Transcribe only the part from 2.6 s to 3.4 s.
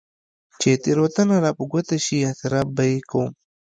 به يې کوم.